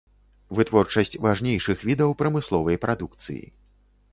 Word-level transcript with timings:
Вытворчасць 0.59 1.13
важнейшых 1.27 1.83
відаў 1.91 2.15
прамысловай 2.23 2.81
прадукцыі. 2.87 3.43